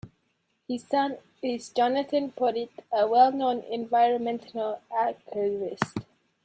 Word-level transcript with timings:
His 0.67 0.83
son 0.83 1.19
is 1.43 1.69
Jonathon 1.69 2.31
Porritt, 2.31 2.71
a 2.91 3.07
well-known 3.07 3.59
environmental 3.59 4.81
activist. 4.91 6.03